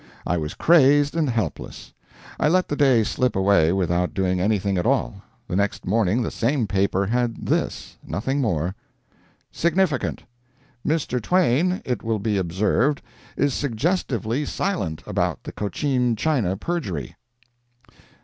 I 0.25 0.35
was 0.35 0.55
crazed 0.55 1.15
and 1.15 1.29
helpless. 1.29 1.93
I 2.39 2.47
let 2.47 2.69
the 2.69 2.75
day 2.75 3.03
slip 3.03 3.35
away 3.35 3.71
without 3.71 4.15
doing 4.15 4.39
anything 4.41 4.79
at 4.79 4.85
all. 4.87 5.21
The 5.47 5.55
next 5.55 5.85
morning 5.85 6.23
the 6.23 6.31
same 6.31 6.65
paper 6.65 7.05
had 7.05 7.45
this 7.45 7.97
nothing 8.03 8.41
more: 8.41 8.73
SIGNIFICANT. 9.51 10.23
Mr. 10.83 11.21
Twain, 11.21 11.83
it 11.85 12.01
will 12.01 12.17
be 12.17 12.37
observed, 12.39 13.03
is 13.37 13.53
suggestively 13.53 14.43
silent 14.43 15.03
about 15.05 15.43
the 15.43 15.51
Cochin 15.51 16.15
China 16.15 16.57
perjury. 16.57 17.15